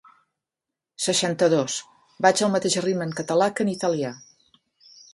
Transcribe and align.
Seixanta-dos 1.07 1.77
vaig 2.27 2.43
al 2.49 2.53
mateix 2.57 2.81
ritme 2.89 3.09
en 3.11 3.15
català 3.23 3.53
que 3.57 3.67
en 3.67 3.75
italià. 3.79 4.15